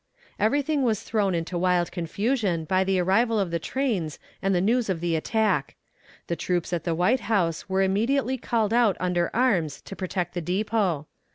Everything 0.39 0.81
was 0.81 1.03
thrown 1.03 1.35
into 1.35 1.59
wild 1.59 1.91
confusion 1.91 2.65
by 2.65 2.83
the 2.83 2.97
arrival 2.99 3.39
of 3.39 3.51
the 3.51 3.59
trains 3.59 4.17
and 4.41 4.55
the 4.55 4.59
news 4.59 4.89
of 4.89 4.99
the 4.99 5.15
attack. 5.15 5.75
The 6.25 6.35
troops 6.35 6.73
at 6.73 6.85
the 6.85 6.95
White 6.95 7.19
House 7.29 7.69
were 7.69 7.83
immediately 7.83 8.39
called 8.39 8.73
out 8.73 8.97
under 8.99 9.29
arms 9.31 9.79
to 9.81 9.95
protect 9.95 10.33
the 10.33 10.41
depot. 10.41 11.05